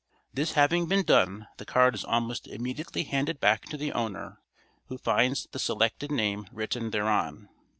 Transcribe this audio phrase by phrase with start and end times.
[0.33, 4.41] This having been done the card is almost immediately handed back to the owner,
[4.87, 7.49] who finds the selected name written thereon.